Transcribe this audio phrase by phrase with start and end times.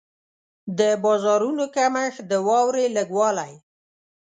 [0.79, 3.53] د بارانونو کمښت، د واورې لږ والی.